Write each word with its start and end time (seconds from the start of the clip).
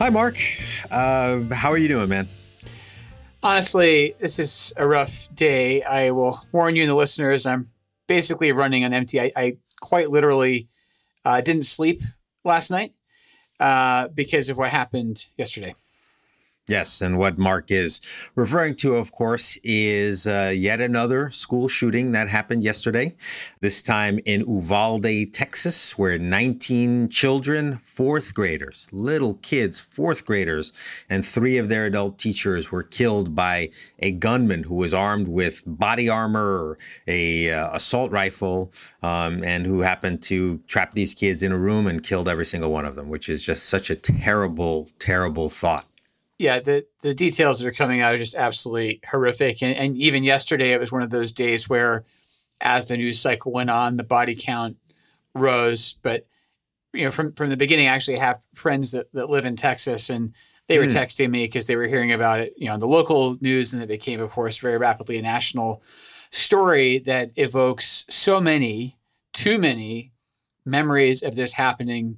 Hi, 0.00 0.08
Mark. 0.08 0.38
Uh, 0.90 1.42
how 1.52 1.70
are 1.70 1.76
you 1.76 1.86
doing, 1.86 2.08
man? 2.08 2.26
Honestly, 3.42 4.14
this 4.18 4.38
is 4.38 4.72
a 4.78 4.86
rough 4.86 5.28
day. 5.34 5.82
I 5.82 6.12
will 6.12 6.40
warn 6.52 6.74
you 6.74 6.84
and 6.84 6.90
the 6.90 6.94
listeners. 6.94 7.44
I'm 7.44 7.68
basically 8.08 8.50
running 8.52 8.82
on 8.82 8.94
empty. 8.94 9.20
I, 9.20 9.30
I 9.36 9.56
quite 9.82 10.10
literally 10.10 10.68
uh, 11.26 11.42
didn't 11.42 11.64
sleep 11.64 12.00
last 12.46 12.70
night 12.70 12.94
uh, 13.60 14.08
because 14.08 14.48
of 14.48 14.56
what 14.56 14.70
happened 14.70 15.26
yesterday. 15.36 15.74
Yes, 16.70 17.02
and 17.02 17.18
what 17.18 17.36
Mark 17.36 17.72
is 17.72 18.00
referring 18.36 18.76
to, 18.76 18.94
of 18.94 19.10
course, 19.10 19.58
is 19.64 20.24
uh, 20.24 20.52
yet 20.54 20.80
another 20.80 21.28
school 21.30 21.66
shooting 21.66 22.12
that 22.12 22.28
happened 22.28 22.62
yesterday. 22.62 23.16
This 23.60 23.82
time 23.82 24.20
in 24.24 24.42
Uvalde, 24.42 25.32
Texas, 25.32 25.98
where 25.98 26.16
19 26.16 27.08
children, 27.08 27.78
fourth 27.78 28.34
graders, 28.34 28.86
little 28.92 29.34
kids, 29.42 29.80
fourth 29.80 30.24
graders, 30.24 30.72
and 31.08 31.26
three 31.26 31.58
of 31.58 31.68
their 31.68 31.86
adult 31.86 32.18
teachers 32.18 32.70
were 32.70 32.84
killed 32.84 33.34
by 33.34 33.70
a 33.98 34.12
gunman 34.12 34.62
who 34.62 34.76
was 34.76 34.94
armed 34.94 35.26
with 35.26 35.64
body 35.66 36.08
armor 36.08 36.78
a 37.08 37.50
uh, 37.50 37.74
assault 37.74 38.12
rifle, 38.12 38.70
um, 39.02 39.42
and 39.42 39.66
who 39.66 39.80
happened 39.80 40.22
to 40.22 40.58
trap 40.68 40.94
these 40.94 41.14
kids 41.14 41.42
in 41.42 41.50
a 41.50 41.58
room 41.58 41.88
and 41.88 42.04
killed 42.04 42.28
every 42.28 42.46
single 42.46 42.70
one 42.70 42.84
of 42.84 42.94
them, 42.94 43.08
which 43.08 43.28
is 43.28 43.42
just 43.42 43.64
such 43.64 43.90
a 43.90 43.96
terrible, 43.96 44.88
terrible 45.00 45.50
thought 45.50 45.89
yeah, 46.40 46.58
the 46.58 46.86
the 47.02 47.12
details 47.12 47.60
that 47.60 47.68
are 47.68 47.72
coming 47.72 48.00
out 48.00 48.14
are 48.14 48.18
just 48.18 48.34
absolutely 48.34 49.00
horrific. 49.06 49.62
And, 49.62 49.76
and 49.76 49.94
even 49.96 50.24
yesterday, 50.24 50.72
it 50.72 50.80
was 50.80 50.90
one 50.90 51.02
of 51.02 51.10
those 51.10 51.32
days 51.32 51.68
where, 51.68 52.06
as 52.62 52.88
the 52.88 52.96
news 52.96 53.20
cycle 53.20 53.52
went 53.52 53.68
on, 53.68 53.98
the 53.98 54.04
body 54.04 54.34
count 54.34 54.78
rose. 55.34 55.98
But 56.02 56.26
you 56.94 57.04
know, 57.04 57.10
from 57.10 57.34
from 57.34 57.50
the 57.50 57.58
beginning, 57.58 57.88
I 57.88 57.90
actually 57.90 58.16
have 58.16 58.42
friends 58.54 58.92
that, 58.92 59.12
that 59.12 59.28
live 59.28 59.44
in 59.44 59.54
Texas, 59.54 60.08
and 60.08 60.32
they 60.66 60.78
were 60.78 60.86
mm. 60.86 60.96
texting 60.96 61.30
me 61.30 61.44
because 61.44 61.66
they 61.66 61.76
were 61.76 61.86
hearing 61.86 62.10
about 62.10 62.40
it, 62.40 62.54
you 62.56 62.68
know, 62.68 62.72
on 62.72 62.80
the 62.80 62.88
local 62.88 63.36
news, 63.42 63.74
and 63.74 63.82
it 63.82 63.88
became, 63.90 64.18
of 64.22 64.30
course, 64.30 64.56
very 64.56 64.78
rapidly 64.78 65.18
a 65.18 65.22
national 65.22 65.82
story 66.30 67.00
that 67.00 67.32
evokes 67.36 68.06
so 68.08 68.40
many, 68.40 68.96
too 69.34 69.58
many 69.58 70.10
memories 70.64 71.22
of 71.22 71.36
this 71.36 71.52
happening 71.52 72.16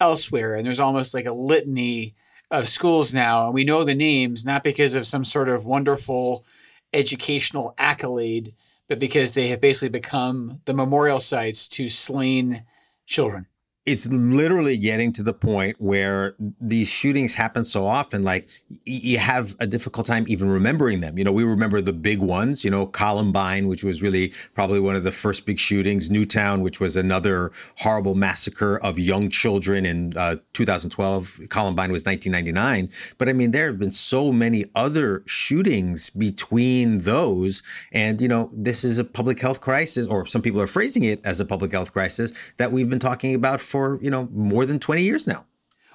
elsewhere. 0.00 0.56
And 0.56 0.66
there's 0.66 0.80
almost 0.80 1.14
like 1.14 1.26
a 1.26 1.32
litany 1.32 2.16
of 2.50 2.68
schools 2.68 3.14
now, 3.14 3.46
and 3.46 3.54
we 3.54 3.64
know 3.64 3.84
the 3.84 3.94
names 3.94 4.44
not 4.44 4.64
because 4.64 4.94
of 4.94 5.06
some 5.06 5.24
sort 5.24 5.48
of 5.48 5.64
wonderful 5.64 6.44
educational 6.92 7.74
accolade, 7.78 8.52
but 8.88 8.98
because 8.98 9.34
they 9.34 9.48
have 9.48 9.60
basically 9.60 9.88
become 9.88 10.60
the 10.64 10.74
memorial 10.74 11.20
sites 11.20 11.68
to 11.68 11.88
slain 11.88 12.64
children 13.06 13.46
it's 13.86 14.08
literally 14.08 14.76
getting 14.76 15.12
to 15.12 15.22
the 15.22 15.32
point 15.32 15.76
where 15.80 16.34
these 16.60 16.88
shootings 16.88 17.34
happen 17.34 17.64
so 17.64 17.86
often 17.86 18.22
like 18.22 18.48
you 18.84 19.18
have 19.18 19.54
a 19.58 19.66
difficult 19.66 20.06
time 20.06 20.24
even 20.28 20.48
remembering 20.48 21.00
them. 21.00 21.18
You 21.18 21.24
know 21.24 21.32
we 21.32 21.44
remember 21.44 21.80
the 21.80 21.92
big 21.92 22.20
ones 22.20 22.64
you 22.64 22.70
know 22.70 22.86
columbine 22.86 23.66
which 23.66 23.82
was 23.82 24.02
really 24.02 24.32
probably 24.54 24.80
one 24.80 24.96
of 24.96 25.04
the 25.04 25.12
first 25.12 25.46
big 25.46 25.58
shootings 25.58 26.10
newtown 26.10 26.60
which 26.60 26.80
was 26.80 26.96
another 26.96 27.52
horrible 27.78 28.14
massacre 28.14 28.78
of 28.78 28.98
young 28.98 29.30
children 29.30 29.86
in 29.86 30.16
uh, 30.16 30.36
2012 30.52 31.40
columbine 31.48 31.90
was 31.90 32.04
1999 32.04 32.90
but 33.18 33.28
i 33.28 33.32
mean 33.32 33.50
there 33.50 33.66
have 33.66 33.78
been 33.78 33.90
so 33.90 34.32
many 34.32 34.64
other 34.74 35.22
shootings 35.26 36.10
between 36.10 37.00
those. 37.00 37.62
And 37.92 38.20
you 38.20 38.28
know 38.28 38.50
this 38.52 38.84
is 38.84 38.98
a 38.98 39.04
public 39.04 39.40
health 39.40 39.60
crisis 39.60 40.06
or 40.06 40.26
some 40.26 40.42
people 40.42 40.60
are 40.60 40.66
phrasing 40.66 41.04
it 41.04 41.20
as 41.24 41.40
a 41.40 41.44
public 41.44 41.72
health 41.72 41.92
crisis 41.92 42.32
that 42.56 42.72
we've 42.72 42.90
been 42.90 42.98
talking 42.98 43.34
about 43.34 43.60
for 43.70 43.98
you 44.02 44.10
know 44.10 44.28
more 44.32 44.66
than 44.66 44.78
20 44.78 45.02
years 45.02 45.26
now. 45.26 45.46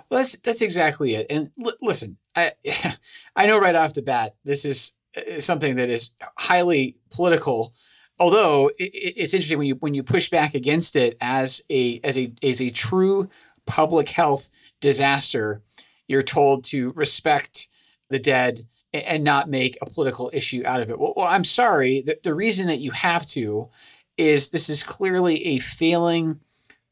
Well 0.09 0.19
that's 0.19 0.40
that's 0.40 0.62
exactly 0.62 1.16
it. 1.16 1.28
And 1.30 1.52
l- 1.63 1.74
listen 1.81 2.18
i 2.36 2.52
i 3.36 3.46
know 3.46 3.58
right 3.58 3.75
off 3.75 3.94
the 3.94 4.02
bat 4.02 4.36
this 4.44 4.66
is 4.66 4.94
uh, 5.18 5.40
something 5.40 5.75
that 5.75 5.90
is 5.90 6.12
highly 6.38 6.97
political 7.12 7.74
although 8.19 8.69
it, 8.78 8.91
it's 8.94 9.34
interesting 9.34 9.58
when 9.58 9.68
you 9.68 9.75
when 9.75 9.94
you 9.94 10.03
push 10.03 10.30
back 10.30 10.53
against 10.53 10.96
it 10.96 11.18
as 11.22 11.62
a 11.69 12.00
as 12.03 12.18
a 12.18 12.31
as 12.44 12.62
a 12.62 12.69
true 12.69 13.30
public 13.66 14.09
health 14.09 14.50
disaster 14.81 15.62
you're 16.07 16.24
told 16.24 16.63
to 16.63 16.92
respect 16.92 17.68
the 18.09 18.19
dead 18.19 18.62
and 18.94 19.24
not 19.24 19.50
make 19.50 19.78
a 19.81 19.90
political 19.90 20.30
issue 20.31 20.62
out 20.66 20.81
of 20.81 20.90
it. 20.90 21.00
Well, 21.00 21.13
well 21.16 21.28
i'm 21.28 21.44
sorry 21.44 22.02
the, 22.02 22.18
the 22.24 22.34
reason 22.34 22.68
that 22.68 22.80
you 22.80 22.92
have 22.92 23.25
to 23.28 23.69
is 24.18 24.52
this 24.52 24.69
is 24.69 24.84
clearly 24.84 25.46
a 25.46 25.59
failing 25.59 26.40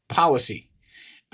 policy 0.08 0.68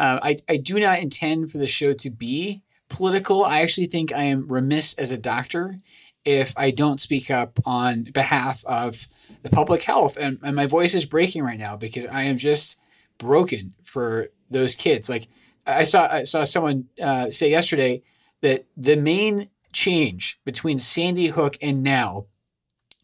uh, 0.00 0.18
I, 0.22 0.36
I 0.48 0.56
do 0.56 0.80
not 0.80 1.00
intend 1.00 1.52
for 1.52 1.58
the 1.58 1.66
show 1.66 1.92
to 1.92 2.10
be 2.10 2.62
political. 2.88 3.44
I 3.44 3.60
actually 3.60 3.86
think 3.86 4.12
I 4.12 4.24
am 4.24 4.48
remiss 4.48 4.94
as 4.94 5.12
a 5.12 5.18
doctor 5.18 5.76
if 6.24 6.54
I 6.56 6.70
don't 6.70 7.00
speak 7.00 7.30
up 7.30 7.58
on 7.66 8.04
behalf 8.04 8.64
of 8.64 9.08
the 9.42 9.50
public 9.50 9.82
health. 9.82 10.16
And, 10.16 10.38
and 10.42 10.56
my 10.56 10.64
voice 10.64 10.94
is 10.94 11.04
breaking 11.04 11.42
right 11.42 11.58
now 11.58 11.76
because 11.76 12.06
I 12.06 12.22
am 12.22 12.38
just 12.38 12.78
broken 13.18 13.74
for 13.82 14.28
those 14.50 14.74
kids. 14.74 15.10
Like 15.10 15.28
I 15.66 15.84
saw, 15.84 16.08
I 16.10 16.22
saw 16.22 16.44
someone 16.44 16.86
uh, 17.00 17.30
say 17.30 17.50
yesterday 17.50 18.02
that 18.40 18.64
the 18.78 18.96
main 18.96 19.50
change 19.74 20.40
between 20.46 20.78
Sandy 20.78 21.26
Hook 21.26 21.58
and 21.60 21.82
now 21.82 22.24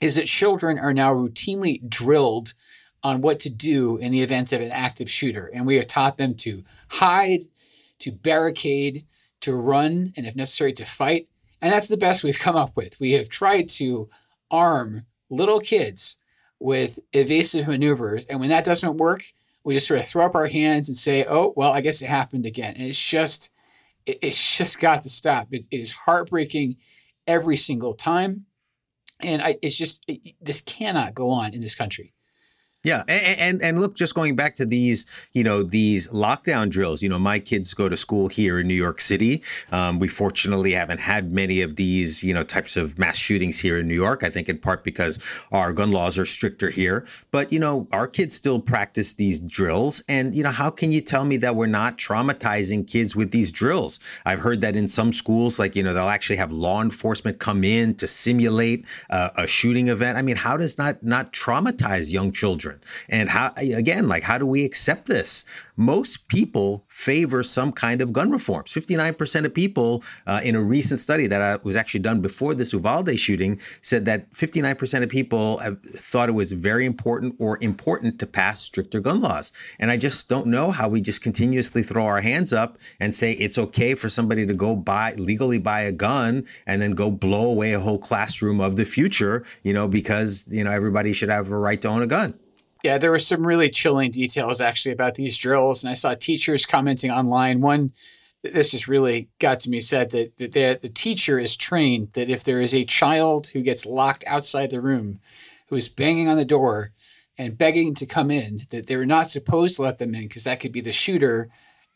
is 0.00 0.14
that 0.16 0.26
children 0.26 0.78
are 0.78 0.94
now 0.94 1.14
routinely 1.14 1.86
drilled 1.86 2.54
on 3.02 3.20
what 3.20 3.40
to 3.40 3.50
do 3.50 3.96
in 3.98 4.12
the 4.12 4.22
event 4.22 4.52
of 4.52 4.60
an 4.60 4.70
active 4.72 5.10
shooter. 5.10 5.50
And 5.52 5.66
we 5.66 5.76
have 5.76 5.86
taught 5.86 6.16
them 6.16 6.34
to 6.36 6.64
hide, 6.88 7.42
to 8.00 8.12
barricade, 8.12 9.06
to 9.42 9.54
run, 9.54 10.12
and 10.16 10.26
if 10.26 10.34
necessary, 10.34 10.72
to 10.74 10.84
fight. 10.84 11.28
And 11.60 11.72
that's 11.72 11.88
the 11.88 11.96
best 11.96 12.24
we've 12.24 12.38
come 12.38 12.56
up 12.56 12.76
with. 12.76 12.98
We 13.00 13.12
have 13.12 13.28
tried 13.28 13.68
to 13.70 14.08
arm 14.50 15.06
little 15.30 15.60
kids 15.60 16.18
with 16.58 16.98
evasive 17.12 17.68
maneuvers. 17.68 18.24
And 18.26 18.40
when 18.40 18.48
that 18.48 18.64
doesn't 18.64 18.96
work, 18.96 19.24
we 19.64 19.74
just 19.74 19.88
sort 19.88 20.00
of 20.00 20.06
throw 20.06 20.24
up 20.26 20.34
our 20.34 20.46
hands 20.46 20.88
and 20.88 20.96
say, 20.96 21.24
oh, 21.28 21.52
well, 21.56 21.72
I 21.72 21.80
guess 21.80 22.00
it 22.02 22.08
happened 22.08 22.46
again. 22.46 22.74
And 22.76 22.86
it's 22.86 23.10
just, 23.10 23.52
it's 24.06 24.56
just 24.56 24.80
got 24.80 25.02
to 25.02 25.08
stop. 25.08 25.48
it, 25.50 25.66
is 25.70 25.90
heartbreaking 25.90 26.76
every 27.26 27.56
single 27.56 27.94
time. 27.94 28.46
And 29.20 29.42
I, 29.42 29.58
it's 29.62 29.76
just, 29.76 30.04
it, 30.08 30.34
this 30.40 30.60
cannot 30.60 31.14
go 31.14 31.30
on 31.30 31.52
in 31.52 31.60
this 31.60 31.74
country. 31.74 32.12
Yeah, 32.86 33.02
and, 33.08 33.40
and, 33.40 33.62
and 33.62 33.80
look, 33.80 33.96
just 33.96 34.14
going 34.14 34.36
back 34.36 34.54
to 34.54 34.64
these, 34.64 35.06
you 35.32 35.42
know, 35.42 35.64
these 35.64 36.06
lockdown 36.10 36.70
drills. 36.70 37.02
You 37.02 37.08
know, 37.08 37.18
my 37.18 37.40
kids 37.40 37.74
go 37.74 37.88
to 37.88 37.96
school 37.96 38.28
here 38.28 38.60
in 38.60 38.68
New 38.68 38.76
York 38.76 39.00
City. 39.00 39.42
Um, 39.72 39.98
we 39.98 40.06
fortunately 40.06 40.70
haven't 40.70 41.00
had 41.00 41.32
many 41.32 41.62
of 41.62 41.74
these, 41.74 42.22
you 42.22 42.32
know, 42.32 42.44
types 42.44 42.76
of 42.76 42.96
mass 42.96 43.16
shootings 43.16 43.58
here 43.58 43.76
in 43.76 43.88
New 43.88 43.96
York. 43.96 44.22
I 44.22 44.30
think 44.30 44.48
in 44.48 44.58
part 44.58 44.84
because 44.84 45.18
our 45.50 45.72
gun 45.72 45.90
laws 45.90 46.16
are 46.16 46.24
stricter 46.24 46.70
here. 46.70 47.04
But 47.32 47.52
you 47.52 47.58
know, 47.58 47.88
our 47.90 48.06
kids 48.06 48.36
still 48.36 48.60
practice 48.60 49.14
these 49.14 49.40
drills, 49.40 50.00
and 50.08 50.36
you 50.36 50.44
know, 50.44 50.52
how 50.52 50.70
can 50.70 50.92
you 50.92 51.00
tell 51.00 51.24
me 51.24 51.38
that 51.38 51.56
we're 51.56 51.66
not 51.66 51.98
traumatizing 51.98 52.86
kids 52.86 53.16
with 53.16 53.32
these 53.32 53.50
drills? 53.50 53.98
I've 54.24 54.42
heard 54.42 54.60
that 54.60 54.76
in 54.76 54.86
some 54.86 55.12
schools, 55.12 55.58
like 55.58 55.74
you 55.74 55.82
know, 55.82 55.92
they'll 55.92 56.04
actually 56.04 56.36
have 56.36 56.52
law 56.52 56.82
enforcement 56.82 57.40
come 57.40 57.64
in 57.64 57.96
to 57.96 58.06
simulate 58.06 58.84
uh, 59.10 59.30
a 59.34 59.48
shooting 59.48 59.88
event. 59.88 60.16
I 60.16 60.22
mean, 60.22 60.36
how 60.36 60.56
does 60.56 60.76
that 60.76 61.02
not 61.02 61.32
traumatize 61.32 62.12
young 62.12 62.30
children? 62.30 62.75
Children. 62.76 63.06
And 63.08 63.30
how, 63.30 63.52
again, 63.56 64.08
like, 64.08 64.22
how 64.22 64.38
do 64.38 64.46
we 64.46 64.64
accept 64.64 65.06
this? 65.06 65.44
Most 65.76 66.28
people 66.28 66.84
favor 66.88 67.42
some 67.42 67.70
kind 67.70 68.00
of 68.00 68.12
gun 68.12 68.30
reforms. 68.30 68.72
59% 68.72 69.44
of 69.44 69.52
people 69.52 70.02
uh, 70.26 70.40
in 70.42 70.54
a 70.54 70.62
recent 70.62 71.00
study 71.00 71.26
that 71.26 71.42
uh, 71.42 71.58
was 71.62 71.76
actually 71.76 72.00
done 72.00 72.22
before 72.22 72.54
this 72.54 72.72
Uvalde 72.72 73.18
shooting 73.18 73.60
said 73.82 74.06
that 74.06 74.30
59% 74.32 75.02
of 75.02 75.08
people 75.10 75.60
thought 75.84 76.30
it 76.30 76.32
was 76.32 76.52
very 76.52 76.86
important 76.86 77.34
or 77.38 77.58
important 77.60 78.18
to 78.20 78.26
pass 78.26 78.62
stricter 78.62 79.00
gun 79.00 79.20
laws. 79.20 79.52
And 79.78 79.90
I 79.90 79.98
just 79.98 80.28
don't 80.28 80.46
know 80.46 80.70
how 80.70 80.88
we 80.88 81.02
just 81.02 81.20
continuously 81.20 81.82
throw 81.82 82.06
our 82.06 82.22
hands 82.22 82.52
up 82.52 82.78
and 82.98 83.14
say 83.14 83.32
it's 83.32 83.58
okay 83.58 83.94
for 83.94 84.08
somebody 84.08 84.46
to 84.46 84.54
go 84.54 84.76
buy 84.76 85.12
legally 85.16 85.58
buy 85.58 85.82
a 85.82 85.92
gun 85.92 86.46
and 86.66 86.80
then 86.80 86.92
go 86.92 87.10
blow 87.10 87.50
away 87.50 87.74
a 87.74 87.80
whole 87.80 87.98
classroom 87.98 88.60
of 88.60 88.76
the 88.76 88.86
future, 88.86 89.44
you 89.62 89.74
know, 89.74 89.86
because, 89.86 90.46
you 90.48 90.64
know, 90.64 90.70
everybody 90.70 91.12
should 91.12 91.28
have 91.28 91.50
a 91.50 91.58
right 91.58 91.82
to 91.82 91.88
own 91.88 92.02
a 92.02 92.06
gun. 92.06 92.34
Yeah, 92.86 92.98
there 92.98 93.10
were 93.10 93.18
some 93.18 93.44
really 93.44 93.68
chilling 93.68 94.12
details 94.12 94.60
actually 94.60 94.92
about 94.92 95.16
these 95.16 95.36
drills, 95.36 95.82
and 95.82 95.90
I 95.90 95.94
saw 95.94 96.14
teachers 96.14 96.64
commenting 96.64 97.10
online. 97.10 97.60
One, 97.60 97.90
this 98.44 98.70
just 98.70 98.86
really 98.86 99.28
got 99.40 99.58
to 99.60 99.70
me, 99.70 99.80
said 99.80 100.10
that, 100.10 100.36
that 100.36 100.82
the, 100.82 100.88
teacher 100.88 101.40
is 101.40 101.56
trained 101.56 102.12
that 102.12 102.30
if 102.30 102.44
there 102.44 102.60
is 102.60 102.72
a 102.72 102.84
child 102.84 103.48
who 103.48 103.60
gets 103.60 103.86
locked 103.86 104.22
outside 104.28 104.70
the 104.70 104.80
room, 104.80 105.18
who 105.66 105.74
is 105.74 105.88
banging 105.88 106.28
on 106.28 106.36
the 106.36 106.44
door 106.44 106.92
and 107.36 107.58
begging 107.58 107.92
to 107.94 108.06
come 108.06 108.30
in, 108.30 108.68
that 108.70 108.86
they're 108.86 109.04
not 109.04 109.30
supposed 109.30 109.74
to 109.74 109.82
let 109.82 109.98
them 109.98 110.14
in 110.14 110.28
because 110.28 110.44
that 110.44 110.60
could 110.60 110.70
be 110.70 110.80
the 110.80 110.92
shooter, 110.92 111.48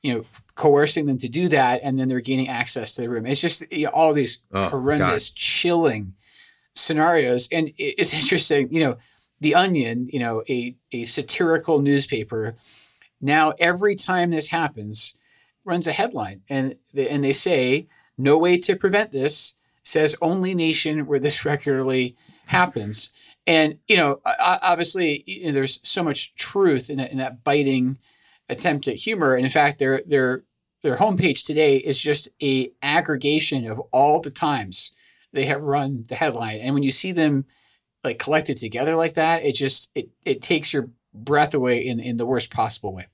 you 0.03 0.13
know, 0.13 0.25
coercing 0.57 1.07
them 1.07 1.19
to 1.19 1.29
do 1.29 1.47
that, 1.51 1.83
and 1.85 2.01
then 2.01 2.09
they're 2.09 2.19
gaining 2.19 2.49
access 2.49 2.97
to 2.97 3.03
the 3.03 3.09
room. 3.09 3.27
It's 3.27 3.41
just 3.41 3.63
you 3.71 3.85
know, 3.85 3.93
all 3.93 4.13
these 4.13 4.39
oh, 4.51 4.71
horrendous, 4.71 5.29
God. 5.29 5.37
chilling 5.37 6.15
scenarios, 6.75 7.49
and 7.53 7.71
it's 7.79 8.13
interesting, 8.13 8.75
you 8.75 8.81
know 8.81 8.99
the 9.41 9.55
Onion, 9.55 10.09
you 10.13 10.19
know, 10.19 10.43
a, 10.49 10.77
a 10.93 11.05
satirical 11.07 11.81
newspaper, 11.81 12.57
now 13.21 13.53
every 13.59 13.95
time 13.95 14.31
this 14.31 14.49
happens, 14.49 15.15
runs 15.65 15.87
a 15.87 15.93
headline 15.93 16.43
and 16.49 16.77
they, 16.93 17.09
and 17.09 17.23
they 17.25 17.33
say, 17.33 17.87
no 18.19 18.37
way 18.37 18.59
to 18.59 18.77
prevent 18.77 19.13
this, 19.13 19.55
says 19.83 20.17
only 20.21 20.55
nation 20.55 21.07
where 21.07 21.19
this 21.19 21.45
regularly 21.45 22.17
happens. 22.47 23.13
And, 23.47 23.79
you 23.89 23.97
know, 23.97 24.21
obviously 24.25 25.25
you 25.27 25.47
know, 25.47 25.53
there's 25.53 25.81
so 25.83 26.03
much 26.03 26.35
truth 26.35 26.91
in 26.91 26.99
that, 26.99 27.11
in 27.11 27.19
that 27.19 27.43
biting 27.43 27.99
attempt 28.49 28.89
at 28.89 28.97
humor. 28.97 29.35
And 29.35 29.45
in 29.45 29.51
fact, 29.51 29.79
their, 29.79 30.03
their, 30.07 30.45
their 30.83 30.97
homepage 30.97 31.45
today 31.45 31.77
is 31.77 32.01
just 32.01 32.29
a 32.43 32.71
aggregation 32.83 33.71
of 33.71 33.81
all 33.93 34.21
the 34.21 34.31
times 34.31 34.93
they 35.33 35.47
have 35.47 35.63
run 35.63 36.05
the 36.09 36.15
headline. 36.15 36.59
And 36.61 36.75
when 36.75 36.83
you 36.83 36.91
see 36.91 37.13
them 37.13 37.45
like 38.05 38.19
collected 38.19 38.57
together 38.57 38.97
like 38.97 39.15
that, 39.15 39.45
it 39.45 39.55
just 39.55 39.91
it 39.95 40.11
it 40.25 40.43
takes 40.43 40.73
your 40.73 40.91
breath 41.15 41.55
away 41.55 41.87
in 41.87 42.01
in 42.01 42.17
the 42.17 42.27
worst 42.27 42.51
possible 42.51 42.95
way. 42.95 43.07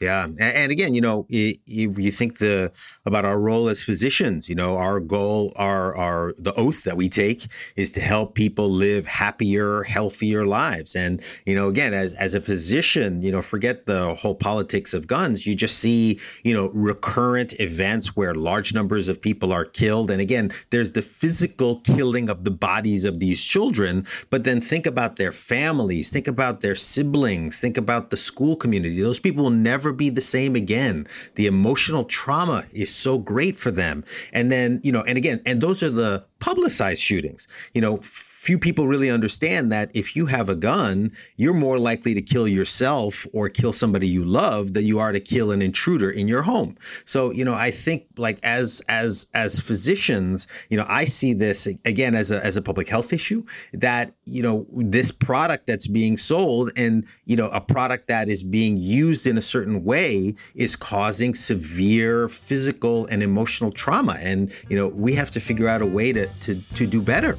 Yeah, 0.00 0.26
and 0.38 0.72
again, 0.72 0.92
you 0.94 1.00
know, 1.00 1.24
if 1.28 1.98
you 1.98 2.10
think 2.10 2.38
the 2.38 2.72
about 3.06 3.24
our 3.24 3.38
role 3.40 3.68
as 3.68 3.80
physicians, 3.80 4.48
you 4.48 4.56
know, 4.56 4.76
our 4.76 4.98
goal, 4.98 5.52
our 5.54 5.96
our 5.96 6.34
the 6.36 6.52
oath 6.54 6.82
that 6.82 6.96
we 6.96 7.08
take 7.08 7.46
is 7.76 7.92
to 7.92 8.00
help 8.00 8.34
people 8.34 8.68
live 8.68 9.06
happier, 9.06 9.84
healthier 9.84 10.44
lives. 10.44 10.96
And 10.96 11.22
you 11.46 11.54
know, 11.54 11.68
again, 11.68 11.94
as 11.94 12.12
as 12.14 12.34
a 12.34 12.40
physician, 12.40 13.22
you 13.22 13.30
know, 13.30 13.40
forget 13.40 13.86
the 13.86 14.16
whole 14.16 14.34
politics 14.34 14.94
of 14.94 15.06
guns. 15.06 15.46
You 15.46 15.54
just 15.54 15.78
see, 15.78 16.18
you 16.42 16.52
know, 16.52 16.70
recurrent 16.74 17.58
events 17.60 18.16
where 18.16 18.34
large 18.34 18.74
numbers 18.74 19.06
of 19.06 19.22
people 19.22 19.52
are 19.52 19.64
killed. 19.64 20.10
And 20.10 20.20
again, 20.20 20.50
there's 20.70 20.90
the 20.92 21.02
physical 21.02 21.80
killing 21.82 22.28
of 22.28 22.42
the 22.42 22.50
bodies 22.50 23.04
of 23.04 23.20
these 23.20 23.44
children, 23.44 24.06
but 24.28 24.42
then 24.42 24.60
think 24.60 24.86
about 24.86 25.16
their 25.16 25.32
families, 25.32 26.10
think 26.10 26.26
about 26.26 26.60
their 26.62 26.74
siblings, 26.74 27.60
think 27.60 27.76
about 27.76 28.10
the 28.10 28.16
school 28.16 28.56
community. 28.56 29.00
Those 29.00 29.20
people 29.20 29.44
will 29.44 29.50
never 29.50 29.83
never 29.84 29.92
be 29.92 30.08
the 30.08 30.20
same 30.20 30.56
again. 30.56 31.06
The 31.34 31.46
emotional 31.46 32.04
trauma 32.04 32.64
is 32.72 32.92
so 32.94 33.18
great 33.18 33.56
for 33.56 33.70
them. 33.70 34.02
And 34.32 34.50
then, 34.50 34.80
you 34.82 34.90
know, 34.90 35.02
and 35.02 35.18
again, 35.18 35.42
and 35.44 35.60
those 35.60 35.82
are 35.82 35.90
the 35.90 36.24
publicized 36.38 37.02
shootings. 37.02 37.46
You 37.74 37.82
know, 37.82 37.98
few 38.44 38.58
people 38.58 38.86
really 38.86 39.08
understand 39.08 39.72
that 39.72 39.90
if 39.94 40.14
you 40.14 40.26
have 40.26 40.50
a 40.50 40.54
gun, 40.54 41.10
you're 41.36 41.54
more 41.54 41.78
likely 41.78 42.12
to 42.12 42.20
kill 42.20 42.46
yourself 42.46 43.26
or 43.32 43.48
kill 43.48 43.72
somebody 43.72 44.06
you 44.06 44.22
love 44.22 44.74
than 44.74 44.84
you 44.84 44.98
are 44.98 45.12
to 45.12 45.20
kill 45.20 45.50
an 45.50 45.62
intruder 45.62 46.10
in 46.10 46.28
your 46.28 46.42
home. 46.42 46.76
So, 47.06 47.30
you 47.30 47.42
know, 47.42 47.54
I 47.54 47.70
think 47.70 48.04
like 48.18 48.38
as 48.42 48.82
as 48.86 49.28
as 49.32 49.60
physicians, 49.60 50.46
you 50.68 50.76
know, 50.76 50.84
I 50.86 51.04
see 51.04 51.32
this 51.32 51.66
again 51.86 52.14
as 52.14 52.30
a 52.30 52.44
as 52.44 52.58
a 52.58 52.62
public 52.62 52.86
health 52.90 53.14
issue 53.14 53.44
that, 53.72 54.12
you 54.26 54.42
know, 54.42 54.66
this 54.70 55.10
product 55.10 55.66
that's 55.66 55.86
being 55.86 56.18
sold 56.18 56.70
and, 56.76 57.06
you 57.24 57.36
know, 57.36 57.48
a 57.48 57.62
product 57.62 58.08
that 58.08 58.28
is 58.28 58.42
being 58.42 58.76
used 58.76 59.26
in 59.26 59.38
a 59.38 59.42
certain 59.42 59.84
way 59.84 60.34
is 60.54 60.76
causing 60.76 61.32
severe 61.32 62.28
physical 62.28 63.06
and 63.06 63.22
emotional 63.22 63.72
trauma 63.72 64.18
and, 64.20 64.52
you 64.68 64.76
know, 64.76 64.88
we 64.88 65.14
have 65.14 65.30
to 65.30 65.40
figure 65.40 65.66
out 65.66 65.80
a 65.80 65.86
way 65.86 66.12
to 66.12 66.26
to 66.40 66.60
to 66.74 66.86
do 66.86 67.00
better. 67.00 67.38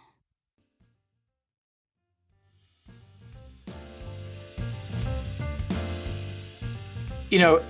You 7.31 7.39
know, 7.39 7.63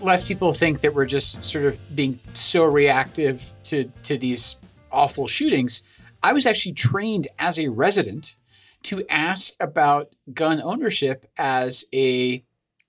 less 0.00 0.22
people 0.22 0.52
think 0.52 0.80
that 0.80 0.94
we're 0.94 1.06
just 1.06 1.44
sort 1.44 1.66
of 1.66 1.78
being 1.94 2.18
so 2.34 2.64
reactive 2.64 3.52
to 3.64 3.84
to 4.04 4.16
these 4.16 4.56
awful 4.90 5.26
shootings. 5.26 5.82
I 6.22 6.32
was 6.32 6.46
actually 6.46 6.72
trained 6.72 7.28
as 7.38 7.58
a 7.58 7.68
resident 7.68 8.36
to 8.84 9.04
ask 9.08 9.54
about 9.60 10.14
gun 10.32 10.62
ownership 10.62 11.26
as 11.36 11.84
a 11.92 12.42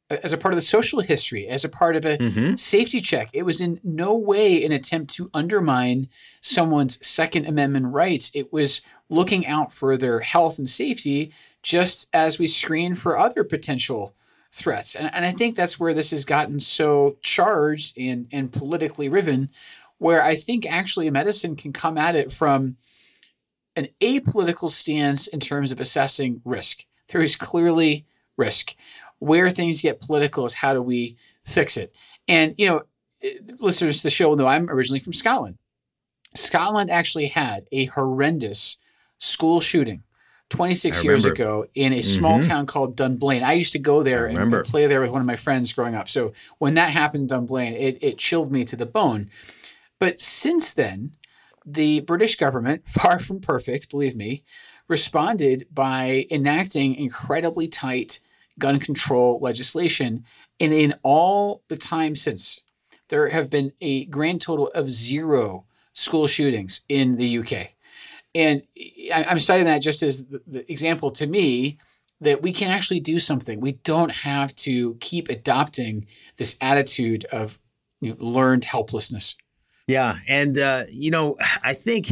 as 0.10 0.34
a 0.34 0.38
part 0.38 0.54
of 0.54 0.58
the 0.58 0.62
social 0.62 1.02
history, 1.02 1.48
as 1.48 1.64
a 1.64 1.70
part 1.70 1.96
of 1.96 2.06
a 2.06 2.18
mm-hmm. 2.18 2.56
safety 2.56 3.00
check. 3.00 3.30
It 3.34 3.44
was 3.44 3.62
in 3.62 3.80
no 3.84 4.18
way 4.18 4.64
an 4.66 4.72
attempt 4.72 5.14
to 5.16 5.30
undermine 5.34 6.10
someone's 6.42 7.06
Second 7.06 7.46
Amendment 7.46 7.88
rights. 7.88 8.31
It 8.34 8.52
was 8.52 8.81
looking 9.10 9.46
out 9.46 9.72
for 9.72 9.98
their 9.98 10.20
health 10.20 10.58
and 10.58 10.70
safety, 10.70 11.31
just 11.62 12.10
as 12.12 12.40
we 12.40 12.48
screen 12.48 12.96
for 12.96 13.20
other 13.20 13.44
potential 13.44 14.16
threats. 14.51 14.96
And, 14.96 15.13
and 15.13 15.25
I 15.25 15.31
think 15.31 15.56
that's 15.56 15.80
where 15.80 15.94
this 15.94 16.12
has 16.12 16.25
gotten 16.25 16.60
so 16.60 17.18
charged 17.22 17.97
and, 17.97 18.28
and 18.31 18.52
politically 18.52 19.09
riven, 19.09 19.50
where 19.97 20.24
I 20.24 20.35
think 20.35 20.66
actually 20.66 21.09
medicine 21.09 21.56
can 21.56 21.74
come 21.74 21.97
at 21.97 22.16
it 22.16 22.31
from 22.31 22.78
an 23.76 23.90
apolitical 24.02 24.69
stance 24.69 25.28
in 25.28 25.40
terms 25.40 25.71
of 25.71 25.80
assessing 25.80 26.42
risk. 26.44 26.85
There 27.09 27.21
is 27.21 27.35
clearly 27.35 28.06
risk. 28.38 28.76
Where 29.19 29.50
things 29.50 29.81
get 29.81 30.02
political 30.02 30.45
is 30.45 30.54
how 30.54 30.74
do 30.74 30.81
we 30.81 31.18
fix 31.44 31.78
it? 31.78 31.94
And, 32.28 32.56
you 32.57 32.68
know, 32.68 32.81
eh, 33.24 33.40
listeners 33.59 33.97
to 33.97 34.04
the 34.04 34.09
show 34.09 34.30
will 34.30 34.38
know 34.38 34.47
I'm 34.47 34.69
originally 34.69 35.00
from 35.00 35.14
Scotland. 35.14 35.57
Scotland 36.35 36.90
actually 36.90 37.28
had 37.28 37.68
a 37.71 37.85
horrendous 37.85 38.78
school 39.18 39.59
shooting 39.59 40.04
26 40.50 41.04
years 41.04 41.26
ago 41.26 41.68
in 41.76 41.94
a 41.94 42.02
small 42.02 42.40
mm-hmm. 42.40 42.50
town 42.50 42.66
called 42.66 42.96
Dunblane. 42.96 43.44
I 43.44 43.54
used 43.54 43.74
to 43.74 43.80
go 43.80 44.02
there 44.02 44.26
and, 44.26 44.38
and, 44.38 44.66
play 44.66 44.88
there 44.88 45.00
with 45.00 45.12
one 45.12 45.22
of 45.22 45.28
my 45.28 45.36
friends 45.36 45.72
growing 45.74 45.96
up. 45.96 46.10
So 46.10 46.34
when 46.58 46.74
that 46.74 46.90
happened 46.90 47.22
in 47.22 47.28
Dunblane, 47.28 47.76
it, 47.76 48.00
it 48.02 48.18
chilled 48.18 48.52
me 48.52 48.66
to 48.66 48.76
the 48.76 48.86
bone. 48.88 49.30
But 50.00 50.20
since 50.20 50.74
then, 50.74 51.12
the 51.66 52.00
British 52.02 52.36
government, 52.36 52.88
far 52.88 53.20
from 53.20 53.40
perfect, 53.40 53.92
believe 53.92 54.16
me, 54.16 54.44
responded 54.88 55.68
by 55.72 56.26
enacting 56.32 56.96
incredibly 56.96 57.68
tight 57.68 58.20
gun 58.58 58.80
control 58.80 59.40
legislation. 59.40 60.26
And 60.60 60.74
in 60.74 60.96
all 61.04 61.62
the 61.68 61.78
time 61.78 62.16
since, 62.16 62.64
there 63.10 63.30
have 63.30 63.50
been 63.50 63.72
a 63.82 64.06
grand 64.06 64.42
total 64.42 64.68
of 64.70 64.90
zero 64.90 65.66
school 65.94 66.28
shootings 66.28 66.82
in 66.90 67.18
the 67.18 67.40
UK. 67.40 67.74
And 68.36 68.64
I'm 69.14 69.40
citing 69.40 69.66
that 69.66 69.81
just 69.81 70.04
as 70.04 70.26
the 70.26 70.69
example 70.71 71.09
to 71.12 71.26
me 71.28 71.78
that 72.21 72.42
we 72.42 72.54
can 72.54 72.69
actually 72.69 73.00
do 73.00 73.19
something. 73.19 73.59
We 73.59 73.74
don't 73.74 74.12
have 74.12 74.56
to 74.57 74.95
keep 74.95 75.30
adopting 75.30 76.06
this 76.38 76.57
attitude 76.62 77.26
of 77.26 77.59
you 78.02 78.12
know, 78.12 78.18
learned 78.19 78.66
helplessness. 78.66 79.36
Yeah. 79.88 80.18
And, 80.28 80.57
uh, 80.57 80.83
you 80.90 81.12
know, 81.12 81.38
I 81.64 81.74
think 81.74 82.12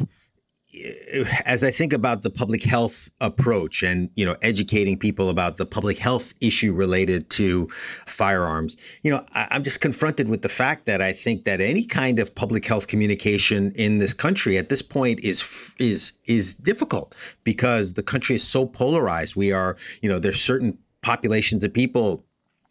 as 1.45 1.63
I 1.63 1.71
think 1.71 1.93
about 1.93 2.21
the 2.21 2.29
public 2.29 2.63
health 2.63 3.09
approach 3.21 3.83
and, 3.83 4.09
you 4.15 4.25
know, 4.25 4.35
educating 4.41 4.97
people 4.97 5.29
about 5.29 5.57
the 5.57 5.65
public 5.65 5.97
health 5.97 6.33
issue 6.41 6.73
related 6.73 7.29
to 7.31 7.67
firearms, 8.05 8.77
you 9.03 9.11
know, 9.11 9.25
I, 9.33 9.47
am 9.55 9.63
just 9.63 9.81
confronted 9.81 10.29
with 10.29 10.41
the 10.41 10.49
fact 10.49 10.85
that 10.85 11.01
I 11.01 11.13
think 11.13 11.45
that 11.45 11.61
any 11.61 11.85
kind 11.85 12.19
of 12.19 12.35
public 12.35 12.65
health 12.65 12.87
communication 12.87 13.71
in 13.75 13.97
this 13.97 14.13
country 14.13 14.57
at 14.57 14.69
this 14.69 14.81
point 14.81 15.19
is, 15.21 15.73
is, 15.79 16.13
is 16.25 16.55
difficult 16.55 17.15
because 17.43 17.93
the 17.93 18.03
country 18.03 18.35
is 18.35 18.43
so 18.43 18.65
polarized. 18.65 19.35
We 19.35 19.51
are, 19.51 19.77
you 20.01 20.09
know, 20.09 20.19
there's 20.19 20.41
certain 20.41 20.77
populations 21.01 21.63
of 21.63 21.73
people 21.73 22.25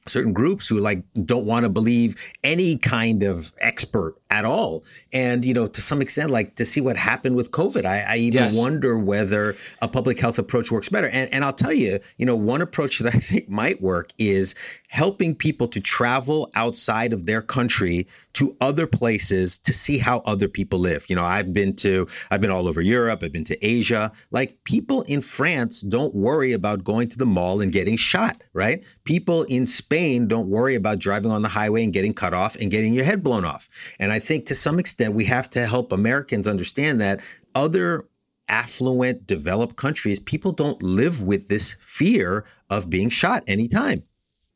certain 0.07 0.33
groups 0.33 0.69
who 0.69 0.79
like 0.79 1.03
don't 1.25 1.45
want 1.45 1.65
to 1.65 1.69
believe 1.69 2.17
any 2.45 2.77
kind 2.77 3.23
of 3.23 3.53
expert 3.61 4.17
at 4.31 4.45
all. 4.45 4.85
And, 5.13 5.45
you 5.45 5.55
know, 5.55 5.67
to 5.67 5.83
some 5.83 6.01
extent, 6.03 6.31
like 6.31 6.55
to 6.57 6.65
see 6.65 6.81
what 6.81 6.97
happened 6.97 7.37
with 7.37 7.51
COVID, 7.51 7.85
I, 7.85 8.01
I 8.01 8.17
even 8.17 8.45
yes. 8.45 8.57
wonder 8.57 8.99
whether 8.99 9.57
a 9.81 9.89
public 9.89 10.19
health 10.21 10.39
approach 10.39 10.71
works 10.71 10.89
better. 10.89 11.09
And, 11.09 11.33
and 11.33 11.45
I'll 11.45 11.53
tell 11.53 11.73
you, 11.73 12.01
you 12.17 12.27
know, 12.27 12.37
one 12.37 12.61
approach 12.61 12.99
that 12.99 13.15
I 13.15 13.19
think 13.19 13.49
might 13.49 13.81
work 13.81 14.11
is 14.19 14.55
helping 14.97 15.35
people 15.35 15.69
to 15.69 15.79
travel 15.79 16.51
outside 16.55 17.13
of 17.13 17.27
their 17.27 17.43
country 17.43 18.07
to 18.33 18.57
other 18.63 18.87
places 18.87 19.59
to 19.59 19.71
see 19.71 19.99
how 19.99 20.21
other 20.21 20.49
people 20.49 20.79
live. 20.79 21.05
You 21.11 21.17
know, 21.17 21.25
I've 21.25 21.53
been 21.53 21.77
to, 21.77 22.09
I've 22.31 22.41
been 22.41 22.51
all 22.51 22.67
over 22.67 22.81
Europe, 22.81 23.23
I've 23.23 23.31
been 23.31 23.45
to 23.45 23.63
Asia. 23.63 24.11
Like 24.31 24.65
people 24.65 25.03
in 25.03 25.21
France 25.21 25.83
don't 25.83 26.15
worry 26.15 26.53
about 26.55 26.83
going 26.83 27.11
to 27.11 27.19
the 27.19 27.27
mall 27.27 27.61
and 27.61 27.71
getting 27.71 27.99
shot, 27.99 28.41
right? 28.55 28.83
People 29.05 29.43
in 29.43 29.67
Spain 29.67 30.29
don't 30.29 30.49
worry 30.49 30.75
about 30.75 30.99
driving 30.99 31.31
on 31.31 31.43
the 31.43 31.49
highway 31.49 31.85
and 31.85 31.93
getting 31.93 32.15
cut 32.15 32.33
off 32.33 32.57
and 32.57 32.71
getting 32.71 32.95
your 32.95 33.05
head 33.05 33.23
blown 33.23 33.45
off. 33.45 33.69
And 33.99 34.13
I 34.13 34.19
think 34.19 34.47
to 34.47 34.55
some 34.55 34.79
extent 34.79 35.13
we 35.13 35.27
have 35.27 35.51
to 35.51 35.67
help 35.67 35.93
Americans 35.93 36.49
understand 36.49 37.03
that 37.03 37.21
other 37.55 38.07
affluent, 38.49 39.27
developed 39.27 39.77
countries, 39.77 40.21
people 40.21 40.53
don't 40.53 40.83
live 40.83 41.21
with 41.21 41.49
this 41.49 41.77
fear 41.85 42.47
of 42.71 42.89
being 42.89 43.11
shot 43.11 43.45
anytime. 43.47 44.03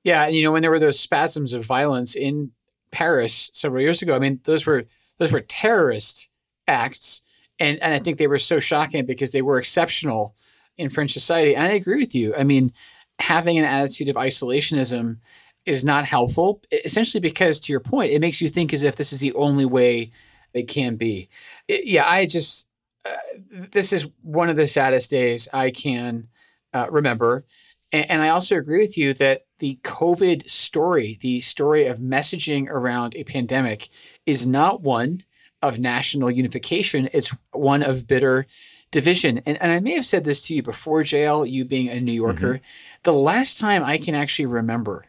Yeah, 0.04 0.28
you 0.28 0.42
know 0.42 0.52
when 0.52 0.62
there 0.62 0.70
were 0.70 0.78
those 0.78 0.98
spasms 0.98 1.52
of 1.52 1.64
violence 1.64 2.14
in 2.14 2.52
Paris 2.90 3.50
several 3.52 3.82
years 3.82 4.02
ago, 4.02 4.14
I 4.14 4.18
mean 4.18 4.40
those 4.44 4.66
were 4.66 4.86
those 5.18 5.32
were 5.32 5.40
terrorist 5.40 6.28
acts, 6.66 7.22
and 7.58 7.78
and 7.82 7.92
I 7.92 7.98
think 7.98 8.18
they 8.18 8.26
were 8.26 8.38
so 8.38 8.58
shocking 8.60 9.06
because 9.06 9.32
they 9.32 9.42
were 9.42 9.58
exceptional 9.58 10.34
in 10.78 10.88
French 10.88 11.12
society. 11.12 11.54
And 11.54 11.64
I 11.64 11.72
agree 11.72 11.98
with 11.98 12.14
you. 12.14 12.34
I 12.34 12.44
mean, 12.44 12.72
having 13.18 13.58
an 13.58 13.64
attitude 13.64 14.08
of 14.08 14.16
isolationism 14.16 15.18
is 15.66 15.84
not 15.84 16.06
helpful, 16.06 16.62
essentially 16.84 17.20
because 17.20 17.60
to 17.60 17.72
your 17.72 17.80
point, 17.80 18.12
it 18.12 18.20
makes 18.20 18.40
you 18.40 18.48
think 18.48 18.72
as 18.72 18.82
if 18.82 18.96
this 18.96 19.12
is 19.12 19.20
the 19.20 19.34
only 19.34 19.66
way 19.66 20.10
it 20.54 20.68
can 20.68 20.96
be. 20.96 21.28
It, 21.68 21.86
yeah, 21.86 22.08
I 22.08 22.24
just 22.26 22.66
uh, 23.04 23.16
this 23.50 23.92
is 23.92 24.08
one 24.22 24.48
of 24.48 24.56
the 24.56 24.66
saddest 24.66 25.10
days 25.10 25.48
I 25.52 25.70
can 25.70 26.28
uh, 26.72 26.86
remember. 26.90 27.44
And, 27.92 28.10
and 28.10 28.22
I 28.22 28.30
also 28.30 28.56
agree 28.56 28.80
with 28.80 28.96
you 28.96 29.12
that 29.14 29.42
the 29.60 29.78
COVID 29.82 30.48
story, 30.50 31.18
the 31.20 31.40
story 31.40 31.86
of 31.86 31.98
messaging 31.98 32.68
around 32.68 33.14
a 33.14 33.24
pandemic, 33.24 33.88
is 34.26 34.46
not 34.46 34.82
one 34.82 35.20
of 35.62 35.78
national 35.78 36.30
unification. 36.30 37.08
It's 37.12 37.34
one 37.52 37.82
of 37.82 38.06
bitter 38.06 38.46
division. 38.90 39.38
And, 39.46 39.60
and 39.62 39.70
I 39.70 39.80
may 39.80 39.92
have 39.92 40.06
said 40.06 40.24
this 40.24 40.46
to 40.46 40.54
you 40.54 40.62
before, 40.62 41.02
JL, 41.02 41.48
you 41.48 41.64
being 41.64 41.88
a 41.88 42.00
New 42.00 42.12
Yorker. 42.12 42.54
Mm-hmm. 42.54 42.64
The 43.04 43.12
last 43.12 43.58
time 43.58 43.84
I 43.84 43.98
can 43.98 44.14
actually 44.14 44.46
remember 44.46 45.04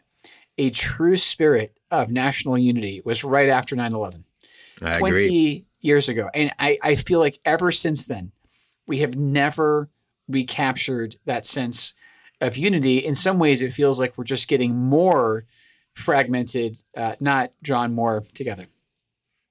a 0.57 0.69
true 0.69 1.15
spirit 1.15 1.77
of 1.89 2.11
national 2.11 2.57
unity 2.57 3.01
was 3.03 3.23
right 3.23 3.49
after 3.49 3.75
9 3.75 3.93
11, 3.93 4.23
20 4.79 5.05
agree. 5.07 5.65
years 5.79 6.09
ago. 6.09 6.29
And 6.33 6.51
I, 6.59 6.77
I 6.83 6.95
feel 6.95 7.19
like 7.19 7.39
ever 7.45 7.71
since 7.71 8.05
then, 8.05 8.31
we 8.85 8.99
have 8.99 9.15
never 9.15 9.89
recaptured 10.27 11.15
that 11.25 11.45
sense 11.45 11.93
of 12.41 12.57
unity. 12.57 12.97
In 12.97 13.15
some 13.15 13.39
ways, 13.39 13.61
it 13.61 13.71
feels 13.71 13.99
like 13.99 14.17
we're 14.17 14.23
just 14.23 14.47
getting 14.47 14.75
more 14.75 15.45
fragmented, 15.93 16.77
uh, 16.97 17.15
not 17.19 17.51
drawn 17.61 17.93
more 17.93 18.23
together. 18.33 18.65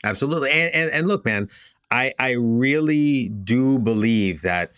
Absolutely. 0.05 0.51
And, 0.51 0.75
and, 0.75 0.91
and 0.91 1.09
look, 1.09 1.25
man, 1.25 1.49
I, 1.91 2.15
I 2.19 2.33
really 2.33 3.29
do 3.29 3.79
believe 3.79 4.43
that 4.43 4.73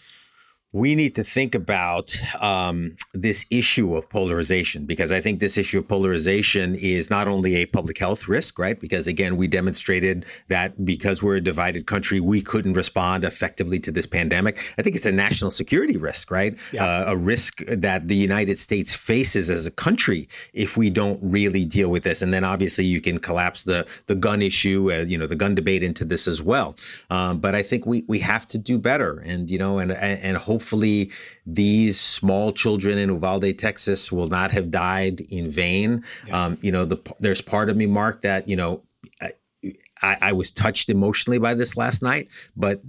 we 0.72 0.94
need 0.94 1.14
to 1.14 1.22
think 1.22 1.54
about 1.54 2.16
um, 2.40 2.96
this 3.12 3.44
issue 3.50 3.94
of 3.94 4.08
polarization 4.08 4.86
because 4.86 5.12
I 5.12 5.20
think 5.20 5.38
this 5.38 5.58
issue 5.58 5.80
of 5.80 5.88
polarization 5.88 6.74
is 6.74 7.10
not 7.10 7.28
only 7.28 7.56
a 7.56 7.66
public 7.66 7.98
health 7.98 8.26
risk, 8.26 8.58
right? 8.58 8.80
Because 8.80 9.06
again, 9.06 9.36
we 9.36 9.46
demonstrated 9.46 10.24
that 10.48 10.82
because 10.82 11.22
we're 11.22 11.36
a 11.36 11.42
divided 11.42 11.86
country, 11.86 12.20
we 12.20 12.40
couldn't 12.40 12.72
respond 12.72 13.22
effectively 13.22 13.78
to 13.80 13.90
this 13.90 14.06
pandemic. 14.06 14.58
I 14.78 14.82
think 14.82 14.96
it's 14.96 15.04
a 15.04 15.12
national 15.12 15.50
security 15.50 15.98
risk, 15.98 16.30
right? 16.30 16.56
Yeah. 16.72 16.84
Uh, 16.84 17.04
a 17.08 17.16
risk 17.18 17.62
that 17.66 18.08
the 18.08 18.16
United 18.16 18.58
States 18.58 18.94
faces 18.94 19.50
as 19.50 19.66
a 19.66 19.70
country 19.70 20.26
if 20.54 20.78
we 20.78 20.88
don't 20.88 21.20
really 21.22 21.66
deal 21.66 21.90
with 21.90 22.02
this. 22.02 22.22
And 22.22 22.32
then 22.32 22.44
obviously 22.44 22.86
you 22.86 23.02
can 23.02 23.18
collapse 23.18 23.64
the 23.64 23.86
the 24.06 24.14
gun 24.14 24.40
issue, 24.40 24.90
uh, 24.90 25.00
you 25.00 25.18
know, 25.18 25.26
the 25.26 25.36
gun 25.36 25.54
debate 25.54 25.82
into 25.82 26.06
this 26.06 26.26
as 26.26 26.40
well. 26.40 26.76
Um, 27.10 27.40
but 27.40 27.54
I 27.54 27.62
think 27.62 27.84
we 27.84 28.04
we 28.08 28.20
have 28.20 28.48
to 28.48 28.58
do 28.58 28.78
better, 28.78 29.18
and 29.18 29.50
you 29.50 29.58
know, 29.58 29.78
and 29.78 29.92
and, 29.92 30.20
and 30.22 30.36
hope 30.38 30.61
hopefully 30.62 31.10
these 31.44 31.98
small 31.98 32.52
children 32.52 32.96
in 32.96 33.10
Uvalde, 33.10 33.58
Texas 33.58 34.12
will 34.12 34.28
not 34.28 34.52
have 34.52 34.70
died 34.70 35.20
in 35.28 35.50
vain. 35.50 36.04
Yeah. 36.28 36.44
Um, 36.44 36.58
you 36.62 36.70
know, 36.70 36.84
the, 36.84 36.98
there's 37.18 37.40
part 37.40 37.68
of 37.68 37.76
me, 37.76 37.86
Mark, 37.86 38.22
that, 38.22 38.46
you 38.46 38.54
know, 38.54 38.84
I, 40.00 40.16
I, 40.20 40.32
was 40.32 40.52
touched 40.52 40.88
emotionally 40.88 41.38
by 41.38 41.54
this 41.54 41.76
last 41.76 42.00
night, 42.00 42.28
but 42.56 42.80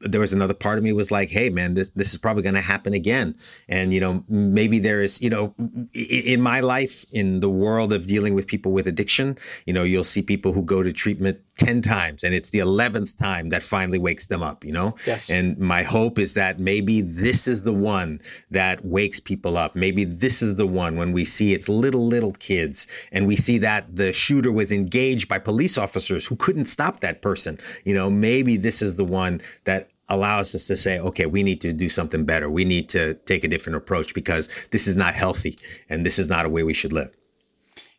there 0.00 0.20
was 0.20 0.32
another 0.32 0.54
part 0.54 0.78
of 0.78 0.82
me 0.82 0.92
was 0.92 1.12
like, 1.12 1.30
hey, 1.30 1.50
man, 1.50 1.74
this, 1.74 1.90
this 1.90 2.12
is 2.12 2.18
probably 2.18 2.42
going 2.42 2.54
to 2.56 2.60
happen 2.60 2.94
again. 2.94 3.36
And, 3.68 3.94
you 3.94 4.00
know, 4.00 4.24
maybe 4.28 4.80
there 4.80 5.02
is, 5.02 5.20
you 5.20 5.30
know, 5.30 5.54
in 5.92 6.40
my 6.40 6.60
life, 6.60 7.04
in 7.12 7.40
the 7.40 7.50
world 7.50 7.92
of 7.92 8.06
dealing 8.06 8.34
with 8.34 8.46
people 8.48 8.72
with 8.72 8.88
addiction, 8.88 9.38
you 9.66 9.72
know, 9.72 9.84
you'll 9.84 10.04
see 10.04 10.22
people 10.22 10.52
who 10.52 10.64
go 10.64 10.82
to 10.82 10.92
treatment 10.92 11.40
10 11.60 11.82
times 11.82 12.24
and 12.24 12.34
it's 12.34 12.50
the 12.50 12.58
11th 12.58 13.18
time 13.18 13.50
that 13.50 13.62
finally 13.62 13.98
wakes 13.98 14.26
them 14.28 14.42
up, 14.42 14.64
you 14.64 14.72
know? 14.72 14.96
Yes. 15.06 15.30
And 15.30 15.58
my 15.58 15.82
hope 15.82 16.18
is 16.18 16.32
that 16.34 16.58
maybe 16.58 17.02
this 17.02 17.46
is 17.46 17.64
the 17.64 17.72
one 17.72 18.20
that 18.50 18.82
wakes 18.84 19.20
people 19.20 19.58
up. 19.58 19.76
Maybe 19.76 20.04
this 20.04 20.40
is 20.40 20.56
the 20.56 20.66
one 20.66 20.96
when 20.96 21.12
we 21.12 21.26
see 21.26 21.52
it's 21.52 21.68
little, 21.68 22.06
little 22.06 22.32
kids 22.32 22.86
and 23.12 23.26
we 23.26 23.36
see 23.36 23.58
that 23.58 23.94
the 23.94 24.12
shooter 24.12 24.50
was 24.50 24.72
engaged 24.72 25.28
by 25.28 25.38
police 25.38 25.76
officers 25.76 26.26
who 26.26 26.36
couldn't 26.36 26.66
stop 26.66 27.00
that 27.00 27.20
person. 27.20 27.58
You 27.84 27.92
know, 27.92 28.08
maybe 28.08 28.56
this 28.56 28.80
is 28.80 28.96
the 28.96 29.04
one 29.04 29.42
that 29.64 29.90
allows 30.08 30.54
us 30.54 30.66
to 30.66 30.76
say, 30.78 30.98
okay, 30.98 31.26
we 31.26 31.42
need 31.42 31.60
to 31.60 31.74
do 31.74 31.90
something 31.90 32.24
better. 32.24 32.48
We 32.48 32.64
need 32.64 32.88
to 32.90 33.14
take 33.14 33.44
a 33.44 33.48
different 33.48 33.76
approach 33.76 34.14
because 34.14 34.48
this 34.70 34.86
is 34.88 34.96
not 34.96 35.14
healthy 35.14 35.58
and 35.90 36.06
this 36.06 36.18
is 36.18 36.30
not 36.30 36.46
a 36.46 36.48
way 36.48 36.62
we 36.62 36.74
should 36.74 36.92
live. 36.92 37.14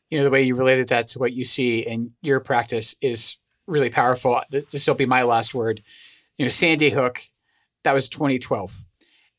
You 0.10 0.18
know, 0.18 0.26
the 0.26 0.30
way 0.30 0.42
you 0.42 0.56
related 0.56 0.90
that 0.90 1.08
to 1.10 1.20
what 1.20 1.32
you 1.32 1.46
see 1.46 1.80
in 1.80 2.12
your 2.22 2.42
practice 2.42 2.96
is 3.02 3.38
really 3.72 3.90
powerful. 3.90 4.42
This 4.50 4.86
will 4.86 4.96
be 4.96 5.06
my 5.06 5.24
last 5.24 5.56
word. 5.56 5.82
You 6.38 6.46
know, 6.46 6.50
Sandy 6.50 6.90
Hook, 6.90 7.22
that 7.84 7.94
was 7.94 8.10
2012. 8.10 8.84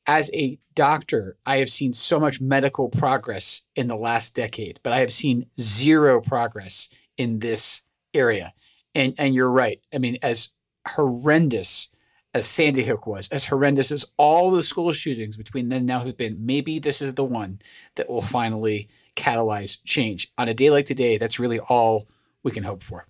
As 0.06 0.30
a 0.34 0.58
doctor, 0.74 1.36
I 1.46 1.58
have 1.58 1.68
seen 1.68 1.92
so 1.92 2.18
much 2.18 2.40
medical 2.40 2.88
progress 2.88 3.62
in 3.76 3.86
the 3.86 3.96
last 3.96 4.34
decade, 4.34 4.80
but 4.82 4.92
I 4.92 4.98
have 4.98 5.12
seen 5.12 5.46
zero 5.60 6.20
progress 6.20 6.88
in 7.16 7.38
this 7.38 7.82
area. 8.12 8.52
And 8.94 9.14
and 9.18 9.34
you're 9.34 9.50
right. 9.50 9.80
I 9.94 9.98
mean, 9.98 10.18
as 10.22 10.52
horrendous 10.88 11.88
as 12.34 12.46
Sandy 12.46 12.84
Hook 12.84 13.06
was, 13.06 13.28
as 13.28 13.44
horrendous 13.46 13.92
as 13.92 14.10
all 14.16 14.50
the 14.50 14.62
school 14.62 14.92
shootings 14.92 15.36
between 15.36 15.68
then 15.68 15.78
and 15.78 15.86
now 15.86 16.04
have 16.04 16.16
been, 16.16 16.44
maybe 16.44 16.78
this 16.78 17.02
is 17.02 17.14
the 17.14 17.24
one 17.24 17.60
that 17.94 18.08
will 18.08 18.22
finally 18.22 18.88
catalyze 19.16 19.78
change. 19.84 20.32
On 20.38 20.48
a 20.48 20.54
day 20.54 20.70
like 20.70 20.86
today, 20.86 21.18
that's 21.18 21.38
really 21.38 21.60
all 21.60 22.08
we 22.42 22.50
can 22.50 22.64
hope 22.64 22.82
for. 22.82 23.06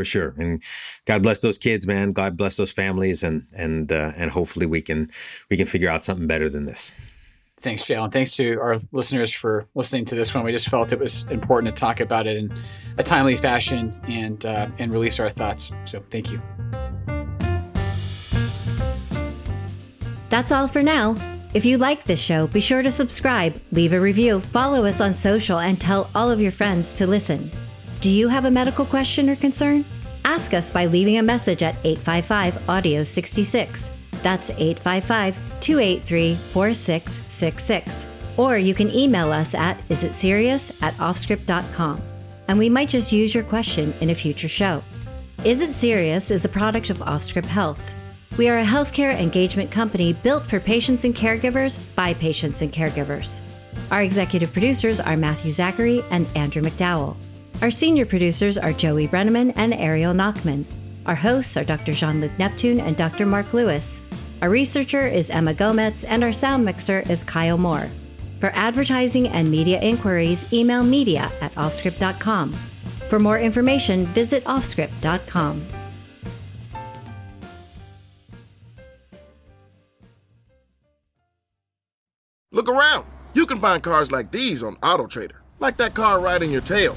For 0.00 0.04
sure, 0.06 0.34
and 0.38 0.62
God 1.04 1.22
bless 1.22 1.40
those 1.40 1.58
kids, 1.58 1.86
man. 1.86 2.12
God 2.12 2.34
bless 2.34 2.56
those 2.56 2.72
families, 2.72 3.22
and 3.22 3.46
and 3.52 3.92
uh, 3.92 4.12
and 4.16 4.30
hopefully 4.30 4.64
we 4.64 4.80
can 4.80 5.10
we 5.50 5.58
can 5.58 5.66
figure 5.66 5.90
out 5.90 6.04
something 6.04 6.26
better 6.26 6.48
than 6.48 6.64
this. 6.64 6.94
Thanks, 7.58 7.82
JL. 7.82 8.10
Thanks 8.10 8.34
to 8.36 8.58
our 8.62 8.80
listeners 8.92 9.30
for 9.30 9.66
listening 9.74 10.06
to 10.06 10.14
this 10.14 10.34
one. 10.34 10.42
We 10.42 10.52
just 10.52 10.70
felt 10.70 10.94
it 10.94 10.98
was 10.98 11.24
important 11.24 11.76
to 11.76 11.78
talk 11.78 12.00
about 12.00 12.26
it 12.26 12.38
in 12.38 12.50
a 12.96 13.02
timely 13.02 13.36
fashion 13.36 13.94
and 14.08 14.46
uh, 14.46 14.68
and 14.78 14.90
release 14.90 15.20
our 15.20 15.28
thoughts. 15.28 15.70
So, 15.84 16.00
thank 16.00 16.32
you. 16.32 16.40
That's 20.30 20.50
all 20.50 20.66
for 20.66 20.82
now. 20.82 21.14
If 21.52 21.66
you 21.66 21.76
like 21.76 22.04
this 22.04 22.22
show, 22.22 22.46
be 22.46 22.62
sure 22.62 22.80
to 22.80 22.90
subscribe, 22.90 23.60
leave 23.70 23.92
a 23.92 24.00
review, 24.00 24.40
follow 24.40 24.86
us 24.86 25.02
on 25.02 25.12
social, 25.12 25.58
and 25.58 25.78
tell 25.78 26.08
all 26.14 26.30
of 26.30 26.40
your 26.40 26.52
friends 26.52 26.94
to 26.94 27.06
listen. 27.06 27.50
Do 28.00 28.08
you 28.08 28.28
have 28.28 28.46
a 28.46 28.50
medical 28.50 28.86
question 28.86 29.28
or 29.28 29.36
concern? 29.36 29.84
Ask 30.24 30.54
us 30.54 30.70
by 30.70 30.86
leaving 30.86 31.18
a 31.18 31.22
message 31.22 31.62
at 31.62 31.76
855 31.84 32.66
Audio 32.66 33.04
66. 33.04 33.90
That's 34.22 34.48
855 34.50 35.36
283 35.60 36.34
4666. 36.34 38.06
Or 38.38 38.56
you 38.56 38.72
can 38.72 38.90
email 38.94 39.30
us 39.30 39.54
at 39.54 39.86
isitserious 39.88 40.82
at 40.82 40.94
offscript.com, 40.94 42.00
and 42.48 42.58
we 42.58 42.70
might 42.70 42.88
just 42.88 43.12
use 43.12 43.34
your 43.34 43.44
question 43.44 43.92
in 44.00 44.08
a 44.08 44.14
future 44.14 44.48
show. 44.48 44.82
Is 45.44 45.60
It 45.60 45.72
Serious 45.72 46.30
is 46.30 46.46
a 46.46 46.48
product 46.48 46.88
of 46.88 46.98
Offscript 46.98 47.46
Health. 47.46 47.94
We 48.38 48.48
are 48.48 48.60
a 48.60 48.64
healthcare 48.64 49.12
engagement 49.12 49.70
company 49.70 50.14
built 50.14 50.46
for 50.46 50.58
patients 50.58 51.04
and 51.04 51.14
caregivers 51.14 51.78
by 51.96 52.14
patients 52.14 52.62
and 52.62 52.72
caregivers. 52.72 53.42
Our 53.90 54.02
executive 54.02 54.54
producers 54.54 55.00
are 55.00 55.18
Matthew 55.18 55.52
Zachary 55.52 56.02
and 56.10 56.26
Andrew 56.34 56.62
McDowell. 56.62 57.16
Our 57.62 57.70
senior 57.70 58.06
producers 58.06 58.56
are 58.56 58.72
Joey 58.72 59.06
Brenneman 59.06 59.52
and 59.54 59.74
Ariel 59.74 60.14
Nachman. 60.14 60.64
Our 61.04 61.14
hosts 61.14 61.58
are 61.58 61.64
Dr. 61.64 61.92
Jean 61.92 62.22
Luc 62.22 62.30
Neptune 62.38 62.80
and 62.80 62.96
Dr. 62.96 63.26
Mark 63.26 63.52
Lewis. 63.52 64.00
Our 64.40 64.48
researcher 64.48 65.02
is 65.02 65.28
Emma 65.28 65.52
Gomez, 65.52 66.04
and 66.04 66.24
our 66.24 66.32
sound 66.32 66.64
mixer 66.64 67.00
is 67.00 67.22
Kyle 67.22 67.58
Moore. 67.58 67.90
For 68.40 68.50
advertising 68.54 69.28
and 69.28 69.50
media 69.50 69.78
inquiries, 69.78 70.50
email 70.54 70.82
media 70.82 71.30
at 71.42 71.54
offscript.com. 71.54 72.54
For 73.10 73.18
more 73.18 73.38
information, 73.38 74.06
visit 74.06 74.42
offscript.com. 74.44 75.66
Look 82.52 82.70
around. 82.70 83.04
You 83.34 83.44
can 83.44 83.60
find 83.60 83.82
cars 83.82 84.10
like 84.10 84.32
these 84.32 84.62
on 84.62 84.76
AutoTrader, 84.76 85.36
like 85.58 85.76
that 85.76 85.92
car 85.92 86.20
riding 86.20 86.50
your 86.50 86.62
tail. 86.62 86.96